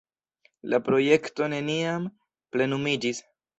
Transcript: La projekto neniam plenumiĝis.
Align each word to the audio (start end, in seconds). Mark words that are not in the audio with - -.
La 0.73 0.79
projekto 0.87 1.51
neniam 1.55 2.09
plenumiĝis. 2.57 3.25